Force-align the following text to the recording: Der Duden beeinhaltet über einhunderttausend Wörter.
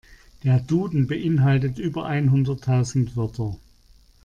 Der 0.43 0.59
Duden 0.59 1.05
beeinhaltet 1.05 1.77
über 1.77 2.07
einhunderttausend 2.07 3.15
Wörter. 3.15 3.55